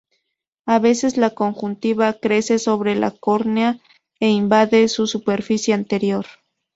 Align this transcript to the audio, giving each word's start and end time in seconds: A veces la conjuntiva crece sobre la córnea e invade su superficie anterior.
A 0.65 0.79
veces 0.79 1.15
la 1.15 1.29
conjuntiva 1.35 2.13
crece 2.13 2.57
sobre 2.57 2.95
la 2.95 3.11
córnea 3.11 3.77
e 4.19 4.29
invade 4.29 4.87
su 4.87 5.05
superficie 5.05 5.73
anterior. 5.75 6.25